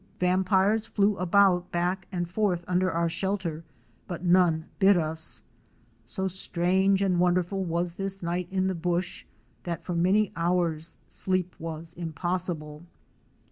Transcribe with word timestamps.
Vampires 0.19 0.87
flew 0.87 1.15
about 1.17 1.71
back 1.71 2.07
and 2.11 2.27
forth 2.27 2.65
under 2.67 2.91
our 2.91 3.07
shelter 3.07 3.63
but 4.07 4.23
none 4.23 4.65
bit 4.79 4.97
us. 4.97 5.43
So 6.05 6.27
strange 6.27 7.03
and 7.03 7.19
wonderful 7.19 7.63
was 7.63 7.91
this 7.97 8.23
night 8.23 8.47
in 8.49 8.65
the 8.65 8.73
"bush"' 8.73 9.27
that 9.61 9.83
for 9.83 9.93
many 9.93 10.31
hours 10.35 10.97
sleep 11.07 11.53
was 11.59 11.93
impossible. 11.93 12.81